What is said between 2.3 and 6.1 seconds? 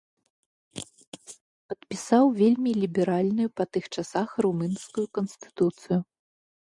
вельмі ліберальную па тых часах румынскую канстытуцыю.